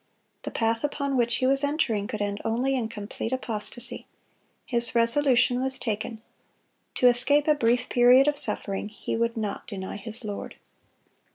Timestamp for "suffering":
8.39-8.89